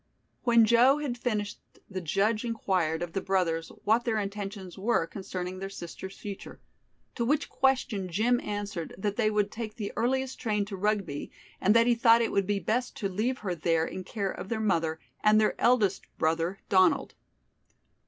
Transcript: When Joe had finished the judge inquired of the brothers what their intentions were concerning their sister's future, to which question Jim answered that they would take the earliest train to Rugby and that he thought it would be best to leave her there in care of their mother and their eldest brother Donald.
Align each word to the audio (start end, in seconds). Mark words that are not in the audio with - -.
When 0.45 0.65
Joe 0.65 0.97
had 0.97 1.15
finished 1.15 1.59
the 1.87 2.01
judge 2.01 2.43
inquired 2.43 3.03
of 3.03 3.13
the 3.13 3.21
brothers 3.21 3.69
what 3.83 4.03
their 4.03 4.17
intentions 4.17 4.75
were 4.75 5.05
concerning 5.05 5.59
their 5.59 5.69
sister's 5.69 6.17
future, 6.17 6.59
to 7.13 7.23
which 7.23 7.51
question 7.51 8.09
Jim 8.09 8.39
answered 8.39 8.95
that 8.97 9.15
they 9.15 9.29
would 9.29 9.51
take 9.51 9.75
the 9.75 9.93
earliest 9.95 10.39
train 10.39 10.65
to 10.65 10.75
Rugby 10.75 11.29
and 11.61 11.75
that 11.75 11.85
he 11.85 11.93
thought 11.93 12.23
it 12.23 12.31
would 12.31 12.47
be 12.47 12.57
best 12.59 12.97
to 12.97 13.09
leave 13.09 13.37
her 13.37 13.53
there 13.53 13.85
in 13.85 14.03
care 14.03 14.31
of 14.31 14.49
their 14.49 14.59
mother 14.59 14.99
and 15.23 15.39
their 15.39 15.53
eldest 15.61 16.01
brother 16.17 16.57
Donald. 16.67 17.13